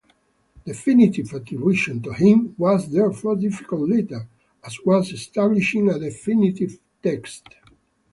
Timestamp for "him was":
2.11-2.91